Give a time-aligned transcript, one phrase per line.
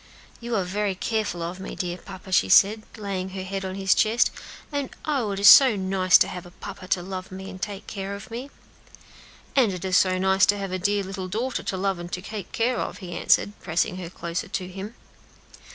[0.39, 3.93] "You are very careful of me, dear papa," she said, laying her head on his
[3.93, 4.31] breast,
[4.71, 5.29] "and oh!
[5.29, 8.31] it is so nice to have a papa to love me and take care of
[8.31, 8.49] me."
[9.55, 12.21] "And it is so nice to have a dear little daughter to love and to
[12.23, 14.95] take care of," he answered, pressing her closer to him.